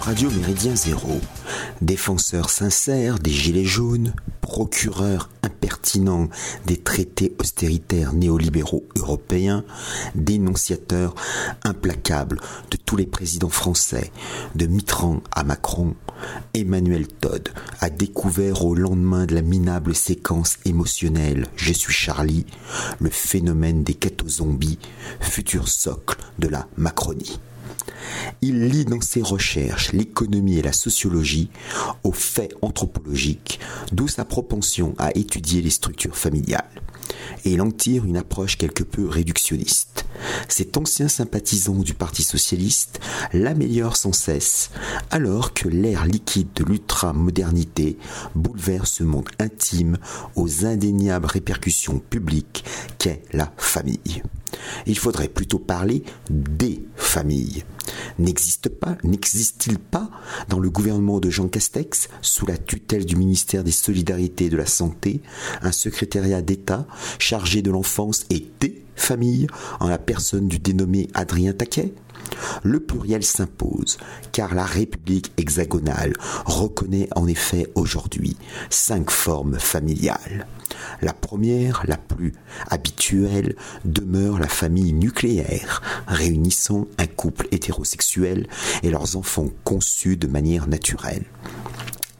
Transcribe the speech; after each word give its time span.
Radio 0.00 0.30
Méridien 0.30 0.76
Zéro, 0.76 1.20
défenseurs 1.80 2.50
sincères 2.50 3.18
des 3.18 3.30
Gilets 3.30 3.64
jaunes, 3.64 4.12
procureurs 4.40 5.30
impertinents 5.42 6.28
des 6.66 6.76
traités 6.76 7.34
austéritaires 7.40 8.12
néolibéraux 8.12 8.86
européens, 8.96 9.64
dénonciateurs 10.14 11.14
implacables 11.64 12.40
de 12.70 12.76
tous 12.76 12.96
les 12.96 13.06
présidents 13.06 13.48
français, 13.48 14.12
de 14.54 14.66
Mitterrand 14.66 15.22
à 15.34 15.42
Macron, 15.42 15.94
Emmanuel 16.54 17.08
Todd 17.08 17.48
a 17.80 17.90
découvert 17.90 18.64
au 18.64 18.74
lendemain 18.74 19.26
de 19.26 19.34
la 19.34 19.42
minable 19.42 19.94
séquence 19.94 20.58
émotionnelle 20.64 21.46
Je 21.56 21.72
suis 21.72 21.92
Charlie 21.92 22.46
le 23.00 23.10
phénomène 23.10 23.84
des 23.84 23.98
zombies, 24.26 24.78
futur 25.20 25.68
socle 25.68 26.18
de 26.38 26.48
la 26.48 26.66
Macronie. 26.76 27.40
Il 28.42 28.68
lie 28.68 28.84
dans 28.84 29.00
ses 29.00 29.22
recherches 29.22 29.92
l'économie 29.92 30.58
et 30.58 30.62
la 30.62 30.72
sociologie 30.72 31.50
aux 32.04 32.12
faits 32.12 32.54
anthropologiques, 32.62 33.60
d'où 33.92 34.08
sa 34.08 34.24
propension 34.24 34.94
à 34.98 35.10
étudier 35.16 35.62
les 35.62 35.70
structures 35.70 36.16
familiales. 36.16 36.68
Et 37.44 37.52
il 37.52 37.62
en 37.62 37.70
tire 37.70 38.04
une 38.04 38.16
approche 38.16 38.58
quelque 38.58 38.82
peu 38.82 39.08
réductionniste. 39.08 40.04
Cet 40.48 40.76
ancien 40.76 41.08
sympathisant 41.08 41.76
du 41.76 41.94
Parti 41.94 42.22
socialiste 42.22 43.00
l'améliore 43.32 43.96
sans 43.96 44.12
cesse, 44.12 44.70
alors 45.10 45.54
que 45.54 45.68
l'air 45.68 46.06
liquide 46.06 46.52
de 46.54 46.64
l'ultra-modernité 46.64 47.98
bouleverse 48.34 48.92
ce 48.92 49.04
monde 49.04 49.28
intime 49.38 49.98
aux 50.34 50.66
indéniables 50.66 51.26
répercussions 51.26 51.98
publiques 51.98 52.64
qu'est 52.98 53.22
la 53.32 53.52
famille. 53.56 54.22
Il 54.86 54.98
faudrait 54.98 55.28
plutôt 55.28 55.58
parler 55.58 56.02
des 56.30 56.82
familles. 56.96 57.64
N'existe 58.18 58.68
pas, 58.68 58.96
n'existe-t-il 59.02 59.78
pas 59.78 60.10
dans 60.48 60.58
le 60.58 60.70
gouvernement 60.70 61.20
de 61.20 61.30
Jean 61.30 61.48
Castex, 61.48 62.08
sous 62.22 62.46
la 62.46 62.58
tutelle 62.58 63.04
du 63.04 63.16
ministère 63.16 63.64
des 63.64 63.70
Solidarités 63.70 64.46
et 64.46 64.50
de 64.50 64.56
la 64.56 64.66
Santé, 64.66 65.22
un 65.62 65.72
secrétariat 65.72 66.42
d'État 66.42 66.86
chargé 67.18 67.62
de 67.62 67.70
l'enfance 67.70 68.26
et 68.30 68.46
des 68.60 68.84
familles 68.96 69.46
en 69.80 69.88
la 69.88 69.98
personne 69.98 70.48
du 70.48 70.58
dénommé 70.58 71.08
Adrien 71.14 71.52
Taquet? 71.52 71.92
Le 72.62 72.80
pluriel 72.80 73.24
s'impose, 73.24 73.96
car 74.32 74.54
la 74.54 74.64
République 74.64 75.32
hexagonale 75.38 76.12
reconnaît 76.44 77.08
en 77.14 77.26
effet 77.26 77.70
aujourd'hui 77.74 78.36
cinq 78.70 79.10
formes 79.10 79.58
familiales. 79.58 80.46
La 81.00 81.12
première, 81.12 81.82
la 81.86 81.96
plus 81.96 82.34
habituelle, 82.68 83.56
demeure 83.84 84.37
la 84.38 84.48
famille 84.48 84.92
nucléaire, 84.92 85.82
réunissant 86.06 86.86
un 86.98 87.06
couple 87.06 87.48
hétérosexuel 87.50 88.46
et 88.82 88.90
leurs 88.90 89.16
enfants 89.16 89.48
conçus 89.64 90.16
de 90.16 90.26
manière 90.26 90.68
naturelle. 90.68 91.24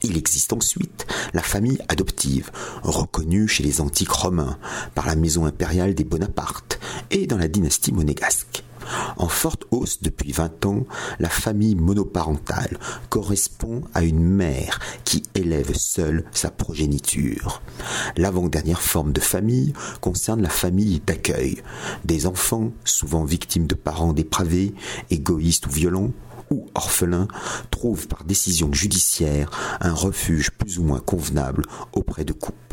Il 0.02 0.16
existe 0.16 0.52
ensuite 0.52 1.06
la 1.34 1.42
famille 1.42 1.78
adoptive, 1.88 2.50
reconnue 2.82 3.48
chez 3.48 3.64
les 3.64 3.80
antiques 3.80 4.10
romains 4.10 4.58
par 4.94 5.06
la 5.06 5.16
maison 5.16 5.44
impériale 5.44 5.94
des 5.94 6.04
Bonaparte 6.04 6.78
et 7.10 7.26
dans 7.26 7.38
la 7.38 7.48
dynastie 7.48 7.92
monégasque. 7.92 8.47
En 9.16 9.28
forte 9.28 9.64
hausse 9.70 10.00
depuis 10.02 10.32
20 10.32 10.66
ans, 10.66 10.86
la 11.18 11.28
famille 11.28 11.74
monoparentale 11.74 12.78
correspond 13.08 13.82
à 13.94 14.02
une 14.02 14.22
mère 14.22 14.78
qui 15.04 15.22
élève 15.34 15.74
seule 15.74 16.24
sa 16.32 16.50
progéniture. 16.50 17.62
L'avant-dernière 18.16 18.82
forme 18.82 19.12
de 19.12 19.20
famille 19.20 19.72
concerne 20.00 20.42
la 20.42 20.48
famille 20.48 21.00
d'accueil. 21.06 21.62
Des 22.04 22.26
enfants, 22.26 22.70
souvent 22.84 23.24
victimes 23.24 23.66
de 23.66 23.74
parents 23.74 24.12
dépravés, 24.12 24.74
égoïstes 25.10 25.66
ou 25.66 25.70
violents, 25.70 26.10
ou 26.50 26.66
orphelins 26.74 27.28
trouvent 27.70 28.08
par 28.08 28.24
décision 28.24 28.72
judiciaire 28.72 29.50
un 29.80 29.92
refuge 29.92 30.50
plus 30.50 30.78
ou 30.78 30.82
moins 30.82 31.00
convenable 31.00 31.64
auprès 31.92 32.24
de 32.24 32.32
couples. 32.32 32.67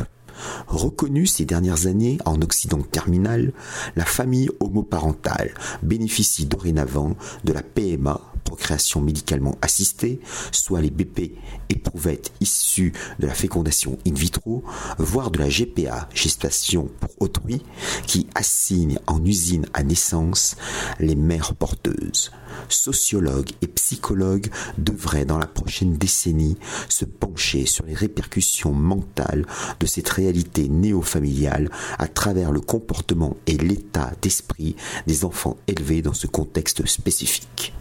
Reconnue 0.67 1.27
ces 1.27 1.45
dernières 1.45 1.87
années 1.87 2.17
en 2.25 2.41
Occident 2.41 2.81
terminal, 2.81 3.53
la 3.95 4.05
famille 4.05 4.49
homoparentale 4.59 5.53
bénéficie 5.83 6.45
dorénavant 6.45 7.15
de 7.43 7.53
la 7.53 7.61
PMA, 7.61 8.21
procréation 8.45 9.01
médicalement 9.01 9.57
assistée, 9.61 10.21
soit 10.53 10.81
les 10.81 10.91
BP 10.91 11.33
éprouvettes 11.67 12.31
issues 12.39 12.93
de 13.19 13.27
la 13.27 13.33
fécondation 13.33 13.97
in 14.07 14.13
vitro, 14.13 14.63
voire 14.97 15.31
de 15.31 15.39
la 15.39 15.49
GPA, 15.49 16.07
gestation 16.13 16.89
pour 17.01 17.09
autrui, 17.19 17.61
qui 18.07 18.27
assigne 18.35 18.99
en 19.07 19.23
usine 19.25 19.65
à 19.73 19.83
naissance 19.83 20.55
les 20.99 21.15
mères 21.15 21.53
porteuses 21.55 22.31
sociologues 22.69 23.51
et 23.61 23.67
psychologues 23.67 24.49
devraient 24.77 25.25
dans 25.25 25.37
la 25.37 25.47
prochaine 25.47 25.97
décennie 25.97 26.57
se 26.89 27.05
pencher 27.05 27.65
sur 27.65 27.85
les 27.85 27.93
répercussions 27.93 28.71
mentales 28.71 29.45
de 29.79 29.85
cette 29.85 30.09
réalité 30.09 30.67
néo-familiale 30.69 31.69
à 31.97 32.07
travers 32.07 32.51
le 32.51 32.61
comportement 32.61 33.37
et 33.47 33.57
l'état 33.57 34.11
d'esprit 34.21 34.75
des 35.07 35.25
enfants 35.25 35.57
élevés 35.67 36.01
dans 36.01 36.13
ce 36.13 36.27
contexte 36.27 36.85
spécifique. 36.85 37.73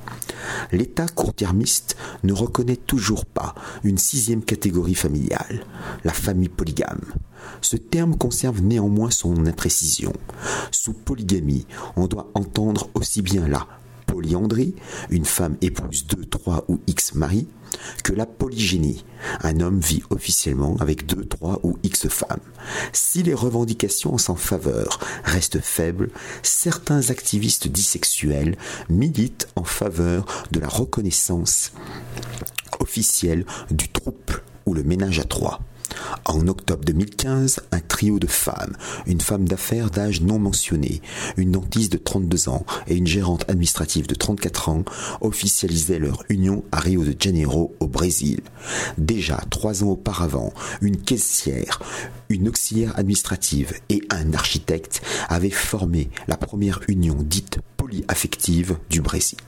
L'État 0.72 1.06
court-termiste 1.06 1.96
ne 2.22 2.32
reconnaît 2.32 2.76
toujours 2.76 3.26
pas 3.26 3.54
une 3.82 3.98
sixième 3.98 4.44
catégorie 4.44 4.94
familiale, 4.94 5.66
la 6.04 6.12
famille 6.12 6.48
polygame. 6.48 7.02
Ce 7.60 7.76
terme 7.76 8.16
conserve 8.16 8.62
néanmoins 8.62 9.10
son 9.10 9.46
imprécision. 9.46 10.12
Sous 10.70 10.92
polygamie, 10.92 11.66
on 11.96 12.06
doit 12.06 12.30
entendre 12.34 12.88
aussi 12.94 13.22
bien 13.22 13.46
la 13.46 13.66
polyandrie, 14.14 14.76
une 15.10 15.24
femme 15.24 15.56
épouse 15.60 16.06
deux, 16.06 16.24
trois 16.24 16.64
ou 16.68 16.78
x 16.86 17.14
maris, 17.14 17.48
que 18.04 18.12
la 18.12 18.26
polygénie. 18.26 19.04
Un 19.42 19.58
homme 19.58 19.80
vit 19.80 20.04
officiellement 20.10 20.76
avec 20.78 21.04
deux, 21.06 21.24
trois 21.24 21.58
ou 21.64 21.76
x 21.82 22.06
femmes. 22.06 22.38
Si 22.92 23.24
les 23.24 23.34
revendications 23.34 24.14
en 24.14 24.18
sa 24.18 24.36
faveur 24.36 25.00
restent 25.24 25.58
faibles, 25.58 26.10
certains 26.44 27.10
activistes 27.10 27.66
dissexuels 27.66 28.56
militent 28.88 29.48
en 29.56 29.64
faveur 29.64 30.24
de 30.52 30.60
la 30.60 30.68
reconnaissance 30.68 31.72
officielle 32.78 33.44
du 33.72 33.88
trouble 33.88 34.42
ou 34.64 34.74
le 34.74 34.84
ménage 34.84 35.18
à 35.18 35.24
trois. 35.24 35.60
En 36.24 36.48
octobre 36.48 36.84
2015, 36.84 37.60
un 37.72 37.80
trio 37.80 38.18
de 38.18 38.26
femmes, 38.26 38.76
une 39.06 39.20
femme 39.20 39.46
d'affaires 39.46 39.90
d'âge 39.90 40.20
non 40.20 40.38
mentionné, 40.38 41.02
une 41.36 41.52
dentiste 41.52 41.92
de 41.92 41.98
32 41.98 42.48
ans 42.48 42.64
et 42.86 42.96
une 42.96 43.06
gérante 43.06 43.44
administrative 43.48 44.06
de 44.06 44.14
34 44.14 44.68
ans 44.68 44.84
officialisaient 45.20 45.98
leur 45.98 46.24
union 46.28 46.64
à 46.72 46.80
Rio 46.80 47.04
de 47.04 47.14
Janeiro 47.18 47.74
au 47.80 47.86
Brésil. 47.86 48.40
Déjà 48.98 49.40
trois 49.50 49.84
ans 49.84 49.90
auparavant, 49.90 50.52
une 50.80 50.96
caissière, 50.96 51.80
une 52.28 52.48
auxiliaire 52.48 52.98
administrative 52.98 53.74
et 53.88 54.02
un 54.10 54.32
architecte 54.34 55.02
avaient 55.28 55.50
formé 55.50 56.10
la 56.28 56.36
première 56.36 56.80
union 56.88 57.16
dite 57.20 57.58
polyaffective 57.76 58.78
du 58.90 59.00
Brésil. 59.00 59.38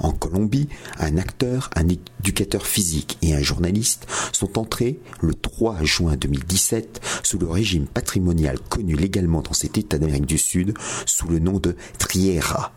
En 0.00 0.12
Colombie, 0.12 0.68
un 0.98 1.18
acteur, 1.18 1.70
un 1.76 1.88
éducateur 1.88 2.66
physique 2.66 3.18
et 3.22 3.34
un 3.34 3.42
journaliste 3.42 4.06
sont 4.32 4.58
entrés 4.58 5.00
le 5.20 5.34
3 5.34 5.82
juin 5.82 6.16
2017 6.16 7.00
sous 7.22 7.38
le 7.38 7.46
régime 7.46 7.86
patrimonial 7.86 8.58
connu 8.68 8.94
légalement 8.94 9.42
dans 9.42 9.52
cet 9.52 9.78
État 9.78 9.98
d'Amérique 9.98 10.26
du 10.26 10.38
Sud 10.38 10.74
sous 11.06 11.28
le 11.28 11.38
nom 11.38 11.58
de 11.58 11.76
Triera. 11.98 12.72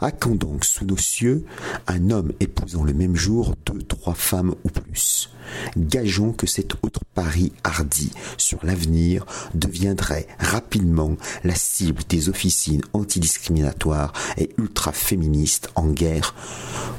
À 0.00 0.10
quand 0.10 0.34
donc 0.34 0.64
sous 0.64 0.84
nos 0.84 0.96
cieux 0.96 1.44
un 1.86 2.10
homme 2.10 2.32
épousant 2.40 2.84
le 2.84 2.92
même 2.92 3.16
jour 3.16 3.54
deux, 3.64 3.82
trois 3.82 4.14
femmes 4.14 4.54
ou 4.64 4.68
plus 4.68 5.30
Gageons 5.76 6.32
que 6.32 6.46
cet 6.46 6.74
autre 6.82 7.00
pari 7.14 7.52
hardi 7.64 8.10
sur 8.36 8.58
l'avenir 8.64 9.24
deviendrait 9.54 10.26
rapidement 10.38 11.16
la 11.44 11.54
cible 11.54 12.02
des 12.08 12.28
officines 12.28 12.82
antidiscriminatoires 12.92 14.12
et 14.38 14.50
ultra-féministes 14.58 15.70
en 15.74 15.86
guerre 15.86 16.34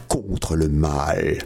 contre 0.07 0.55
le 0.55 0.69
mal. 0.69 1.39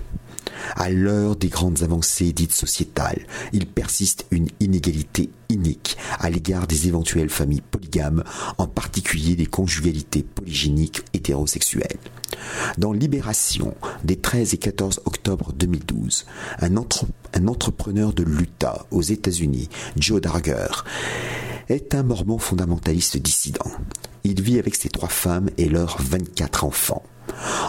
À 0.75 0.89
l'heure 0.89 1.35
des 1.35 1.49
grandes 1.49 1.83
avancées 1.83 2.33
dites 2.33 2.53
sociétales, 2.53 3.25
il 3.53 3.67
persiste 3.67 4.25
une 4.31 4.47
inégalité 4.59 5.29
inique 5.49 5.97
à 6.19 6.29
l'égard 6.29 6.67
des 6.67 6.87
éventuelles 6.87 7.29
familles 7.29 7.61
polygames, 7.61 8.23
en 8.57 8.67
particulier 8.67 9.35
des 9.35 9.45
conjugalités 9.45 10.23
polygéniques 10.23 11.01
hétérosexuelles. 11.13 11.99
Dans 12.77 12.93
Libération 12.93 13.75
des 14.03 14.15
13 14.15 14.53
et 14.53 14.57
14 14.57 15.01
octobre 15.05 15.53
2012, 15.53 16.25
un, 16.61 16.75
un 16.75 17.47
entrepreneur 17.47 18.13
de 18.13 18.23
l'Utah 18.23 18.85
aux 18.91 19.01
États-Unis, 19.01 19.69
Joe 19.97 20.21
Darger, 20.21 20.67
est 21.69 21.95
un 21.95 22.03
mormon 22.03 22.37
fondamentaliste 22.37 23.17
dissident. 23.17 23.71
Il 24.23 24.41
vit 24.41 24.59
avec 24.59 24.75
ses 24.75 24.89
trois 24.89 25.09
femmes 25.09 25.49
et 25.57 25.69
leurs 25.69 25.97
24 26.01 26.63
enfants. 26.63 27.03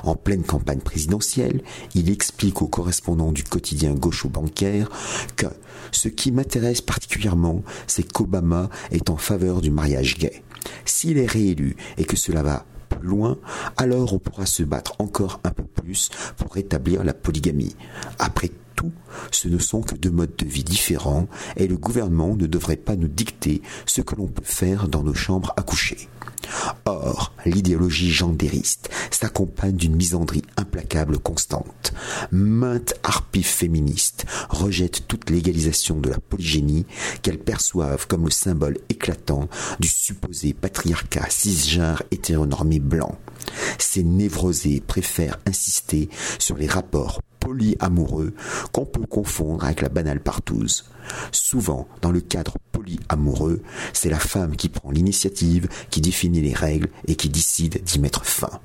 En 0.04 0.16
pleine 0.16 0.42
campagne 0.42 0.80
présidentielle, 0.80 1.62
il 1.94 2.10
explique 2.10 2.62
aux 2.62 2.68
correspondants 2.68 3.32
du 3.32 3.44
quotidien 3.44 3.94
gaucho-bancaire 3.94 4.90
que 5.36 5.46
ce 5.90 6.08
qui 6.08 6.32
m'intéresse 6.32 6.80
particulièrement, 6.80 7.62
c'est 7.86 8.10
qu'Obama 8.10 8.70
est 8.90 9.10
en 9.10 9.16
faveur 9.16 9.60
du 9.60 9.70
mariage 9.70 10.18
gay. 10.18 10.42
S'il 10.84 11.18
est 11.18 11.30
réélu 11.30 11.76
et 11.98 12.04
que 12.04 12.16
cela 12.16 12.42
va 12.42 12.64
plus 12.88 13.08
loin, 13.08 13.38
alors 13.76 14.12
on 14.12 14.18
pourra 14.18 14.46
se 14.46 14.62
battre 14.62 14.94
encore 14.98 15.40
un 15.44 15.50
peu 15.50 15.64
plus 15.64 16.10
pour 16.36 16.52
rétablir 16.52 17.04
la 17.04 17.14
polygamie. 17.14 17.76
Après 18.18 18.50
tout, 18.74 18.92
ce 19.30 19.48
ne 19.48 19.58
sont 19.58 19.82
que 19.82 19.94
deux 19.94 20.10
modes 20.10 20.36
de 20.36 20.46
vie 20.46 20.64
différents 20.64 21.28
et 21.56 21.66
le 21.66 21.76
gouvernement 21.76 22.36
ne 22.36 22.46
devrait 22.46 22.76
pas 22.76 22.96
nous 22.96 23.08
dicter 23.08 23.62
ce 23.86 24.00
que 24.00 24.14
l'on 24.14 24.26
peut 24.26 24.42
faire 24.44 24.88
dans 24.88 25.02
nos 25.02 25.14
chambres 25.14 25.52
à 25.56 25.62
coucher. 25.62 26.08
Or, 26.84 27.32
l'idéologie 27.46 28.10
gendériste 28.10 28.90
s'accompagne 29.10 29.76
d'une 29.76 29.96
misandrie 29.96 30.42
implacable 30.56 31.18
constante. 31.18 31.92
Maintes 32.30 32.94
harpies 33.02 33.42
féministes 33.42 34.26
rejettent 34.48 35.06
toute 35.06 35.30
légalisation 35.30 36.00
de 36.00 36.10
la 36.10 36.18
polygénie 36.18 36.86
qu'elles 37.22 37.38
perçoivent 37.38 38.06
comme 38.06 38.24
le 38.24 38.30
symbole 38.30 38.78
éclatant 38.88 39.48
du 39.80 39.88
supposé 39.88 40.52
patriarcat 40.52 41.26
cisgenre 41.28 42.02
hétéronormé 42.10 42.80
blanc. 42.80 43.18
Ces 43.78 44.02
névrosés 44.02 44.80
préfèrent 44.80 45.38
insister 45.46 46.08
sur 46.38 46.56
les 46.56 46.66
rapports 46.66 47.20
polyamoureux 47.42 48.34
qu'on 48.72 48.86
peut 48.86 49.06
confondre 49.06 49.64
avec 49.64 49.82
la 49.82 49.88
banale 49.88 50.20
partouze. 50.20 50.84
Souvent, 51.32 51.88
dans 52.00 52.12
le 52.12 52.20
cadre 52.20 52.56
polyamoureux, 52.70 53.62
c'est 53.92 54.08
la 54.08 54.18
femme 54.18 54.56
qui 54.56 54.68
prend 54.68 54.90
l'initiative, 54.90 55.68
qui 55.90 56.00
définit 56.00 56.40
les 56.40 56.54
règles 56.54 56.88
et 57.08 57.16
qui 57.16 57.28
décide 57.28 57.82
d'y 57.82 57.98
mettre 57.98 58.24
fin. 58.24 58.60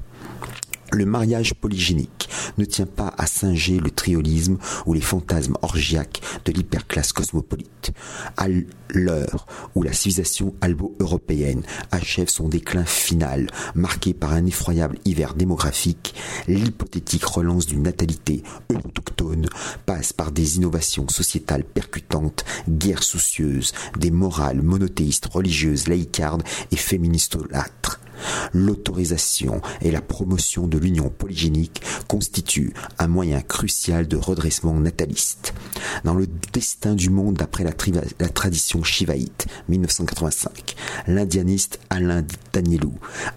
Le 0.92 1.06
mariage 1.06 1.54
polygénique 1.54 2.30
ne 2.58 2.66
tient 2.66 2.86
pas 2.86 3.14
à 3.18 3.28
singer 3.28 3.80
le 3.80 3.92
triolisme 3.92 4.58
ou 4.86 4.94
les 4.94 5.02
fantasmes 5.02 5.58
orgiaques 5.62 6.22
de 6.46 6.54
l'hyperclasse 6.54 7.12
cosmopolite. 7.12 7.92
À 8.38 8.48
l'heure 8.90 9.46
où 9.76 9.84
la 9.84 9.92
civilisation 9.92 10.56
albo-européenne 10.62 11.64
achève 11.92 12.30
son 12.30 12.48
déclin 12.48 12.86
final, 12.86 13.48
marqué 13.76 14.14
par 14.14 14.32
un 14.32 14.46
effroyable 14.46 14.98
hiver 15.04 15.34
démographique, 15.34 16.16
l'hypothétique 16.48 17.26
relance 17.26 17.66
d'une 17.66 17.84
natalité 17.84 18.44
autochtone 18.70 19.48
passe 19.86 20.14
par 20.14 20.32
des 20.32 20.56
innovations 20.56 21.10
sociétales 21.10 21.66
percutantes, 21.66 22.46
guerres 22.70 23.04
soucieuses, 23.04 23.74
des 24.00 24.12
morales 24.12 24.62
monothéistes 24.62 25.28
religieuses 25.28 25.88
laïcardes 25.88 26.44
et 26.72 26.78
féministolâtres. 26.78 28.00
L'autorisation 28.54 29.62
et 29.82 29.92
la 29.92 30.02
promotion 30.02 30.68
de 30.68 30.78
l'union 30.78 31.10
polygénique 31.10 31.82
constituent 32.08 32.74
un 33.00 33.08
moyen 33.08 33.42
crucial 33.42 34.08
de 34.08 34.18
redressement 34.18 34.74
nataliste. 34.74 35.54
Dans 36.04 36.14
le 36.14 36.28
destin 36.54 36.96
du 36.96 37.10
monde 37.10 37.36
d'après 37.36 37.64
la, 37.64 37.74
tradition 37.74 38.84
shivaïte, 38.84 39.48
1985, 39.70 40.76
l'indianiste 41.08 41.80
Alain 41.90 42.24
Danielou 42.54 42.94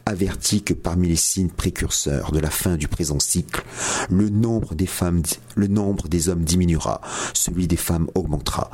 avertit 0.07 0.63
que 0.63 0.75
parmi 0.75 1.09
les 1.09 1.17
signes 1.17 1.51
précurseurs 1.51 2.33
de 2.33 2.39
la 2.39 2.51
fin 2.51 2.77
du 2.77 2.89
présent 2.89 3.21
cycle, 3.21 3.65
le 4.11 4.29
nombre 4.29 4.75
des 4.75 6.29
hommes 6.29 6.45
diminuera, 6.45 7.01
celui 7.35 7.67
des 7.67 7.77
femmes 7.77 8.09
augmentera. 8.15 8.71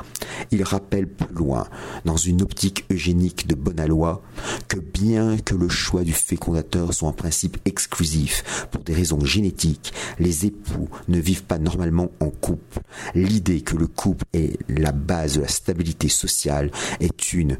Il 0.50 0.62
rappelle 0.62 1.08
plus 1.08 1.34
loin, 1.34 1.66
dans 2.04 2.16
une 2.16 2.42
optique 2.42 2.84
eugénique 2.90 3.46
de 3.46 3.54
bonne 3.54 3.84
loi, 3.86 4.22
que 4.68 4.78
bien 4.78 5.38
que 5.38 5.54
le 5.54 5.68
choix 5.68 5.95
du 6.04 6.12
fécondateur 6.12 6.92
sont 6.92 7.06
en 7.06 7.12
principe 7.12 7.58
exclusifs 7.64 8.66
pour 8.70 8.82
des 8.82 8.94
raisons 8.94 9.24
génétiques, 9.24 9.92
les 10.18 10.46
époux 10.46 10.88
ne 11.08 11.18
vivent 11.18 11.44
pas 11.44 11.58
normalement 11.58 12.10
en 12.20 12.30
couple. 12.30 12.80
L'idée 13.14 13.60
que 13.60 13.76
le 13.76 13.86
couple 13.86 14.24
est 14.32 14.58
la 14.68 14.92
base 14.92 15.34
de 15.34 15.42
la 15.42 15.48
stabilité 15.48 16.08
sociale 16.08 16.70
est 17.00 17.32
une 17.32 17.58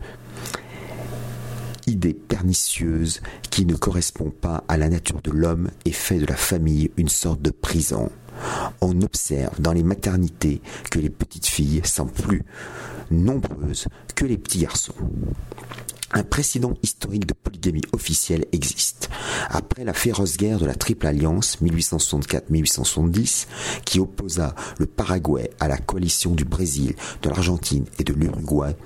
idée 1.87 2.15
pernicieuse 2.15 3.21
qui 3.50 3.65
ne 3.65 3.77
correspond 3.77 4.31
pas 4.31 4.65
à 4.69 4.77
la 4.77 4.89
nature 4.89 5.21
de 5.23 5.31
l'homme 5.31 5.71
et 5.85 5.93
fait 5.93 6.19
de 6.19 6.27
la 6.27 6.37
famille 6.37 6.91
une 6.97 7.09
sorte 7.09 7.41
de 7.43 7.50
prison. 7.50 8.11
On 8.81 9.00
observe 9.03 9.61
dans 9.61 9.73
les 9.73 9.83
maternités 9.83 10.61
que 10.91 10.99
les 10.99 11.11
petites 11.11 11.47
filles 11.47 11.83
sont 11.85 12.06
plus 12.06 12.43
nombreuses 13.11 13.87
que 14.15 14.25
les 14.25 14.38
petits 14.38 14.61
garçons. 14.61 14.94
Un 16.12 16.23
précédent 16.23 16.75
historique 16.83 17.27
de 17.27 17.35
polygamie 17.35 17.83
officielle 17.93 18.47
existe. 18.53 19.11
Après 19.50 19.85
la 19.85 19.93
féroce 19.93 20.37
guerre 20.37 20.59
de 20.59 20.65
la 20.67 20.75
Triple 20.75 21.06
Alliance 21.06 21.59
1864-1870, 21.62 23.47
qui 23.85 23.99
opposa 23.99 24.55
le 24.79 24.87
Paraguay 24.87 25.50
à 25.59 25.69
la 25.69 25.77
coalition 25.79 26.35
du 26.35 26.44
Brésil, 26.44 26.94
de 27.23 27.29
l'Argentine 27.29 27.87
et 27.99 28.05
de 28.05 28.12
l'Uruguay, 28.12 28.77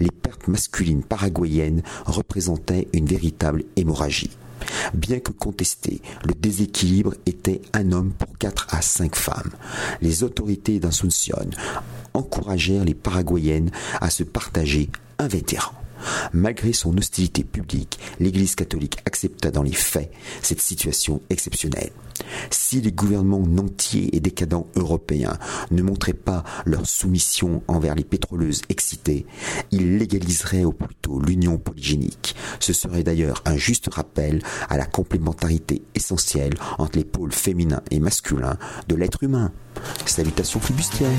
les 0.00 0.10
pertes 0.10 0.48
masculines 0.48 1.02
paraguayennes 1.02 1.82
représentaient 2.04 2.88
une 2.92 3.06
véritable 3.06 3.64
hémorragie. 3.76 4.36
Bien 4.94 5.20
que 5.20 5.32
contesté, 5.32 6.02
le 6.24 6.34
déséquilibre 6.34 7.14
était 7.26 7.62
un 7.72 7.92
homme 7.92 8.12
pour 8.12 8.25
quatre 8.38 8.66
à 8.70 8.82
cinq 8.82 9.16
femmes. 9.16 9.52
Les 10.00 10.22
autorités 10.22 10.78
d'Asunción 10.78 11.50
encouragèrent 12.14 12.84
les 12.84 12.94
Paraguayennes 12.94 13.70
à 14.00 14.10
se 14.10 14.22
partager 14.22 14.90
un 15.18 15.28
vétéran. 15.28 15.72
Malgré 16.32 16.72
son 16.72 16.96
hostilité 16.96 17.44
publique, 17.44 17.98
l'Église 18.20 18.54
catholique 18.54 18.98
accepta 19.04 19.50
dans 19.50 19.62
les 19.62 19.72
faits 19.72 20.10
cette 20.42 20.60
situation 20.60 21.20
exceptionnelle. 21.30 21.92
Si 22.50 22.80
les 22.80 22.92
gouvernements 22.92 23.46
nantiers 23.46 24.14
et 24.16 24.20
décadents 24.20 24.66
européens 24.76 25.38
ne 25.70 25.82
montraient 25.82 26.12
pas 26.12 26.44
leur 26.64 26.86
soumission 26.86 27.62
envers 27.68 27.94
les 27.94 28.04
pétroleuses 28.04 28.62
excitées, 28.68 29.26
ils 29.70 29.98
légaliseraient 29.98 30.64
au 30.64 30.72
plus 30.72 30.94
tôt 30.94 31.20
l'union 31.20 31.58
polygénique. 31.58 32.34
Ce 32.60 32.72
serait 32.72 33.02
d'ailleurs 33.02 33.42
un 33.44 33.56
juste 33.56 33.88
rappel 33.92 34.42
à 34.68 34.76
la 34.76 34.86
complémentarité 34.86 35.82
essentielle 35.94 36.54
entre 36.78 36.98
les 36.98 37.04
pôles 37.04 37.32
féminins 37.32 37.82
et 37.90 38.00
masculins 38.00 38.58
de 38.88 38.94
l'être 38.94 39.22
humain. 39.22 39.52
Salutations 40.06 40.60
flibustières. 40.60 41.10